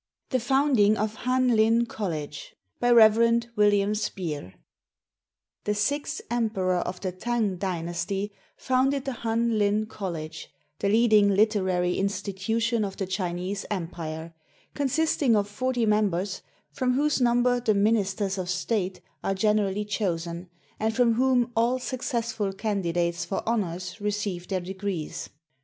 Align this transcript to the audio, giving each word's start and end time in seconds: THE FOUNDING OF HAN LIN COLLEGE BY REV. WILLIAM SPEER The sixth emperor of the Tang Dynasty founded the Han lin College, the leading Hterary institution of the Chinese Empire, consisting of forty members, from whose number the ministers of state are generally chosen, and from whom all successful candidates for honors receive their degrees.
THE 0.31 0.39
FOUNDING 0.39 0.97
OF 0.97 1.13
HAN 1.13 1.49
LIN 1.55 1.85
COLLEGE 1.85 2.55
BY 2.79 2.89
REV. 2.91 3.45
WILLIAM 3.55 3.93
SPEER 3.93 4.55
The 5.65 5.75
sixth 5.75 6.21
emperor 6.31 6.79
of 6.79 6.99
the 7.01 7.11
Tang 7.11 7.57
Dynasty 7.57 8.33
founded 8.57 9.05
the 9.05 9.11
Han 9.11 9.59
lin 9.59 9.85
College, 9.85 10.49
the 10.79 10.89
leading 10.89 11.29
Hterary 11.37 11.97
institution 11.99 12.83
of 12.83 12.97
the 12.97 13.05
Chinese 13.05 13.63
Empire, 13.69 14.33
consisting 14.73 15.35
of 15.35 15.47
forty 15.47 15.85
members, 15.85 16.41
from 16.71 16.93
whose 16.95 17.21
number 17.21 17.59
the 17.59 17.75
ministers 17.75 18.39
of 18.39 18.49
state 18.49 19.01
are 19.23 19.35
generally 19.35 19.85
chosen, 19.85 20.49
and 20.79 20.95
from 20.95 21.13
whom 21.13 21.51
all 21.55 21.77
successful 21.77 22.51
candidates 22.51 23.23
for 23.23 23.47
honors 23.47 24.01
receive 24.01 24.47
their 24.47 24.61
degrees. 24.61 25.29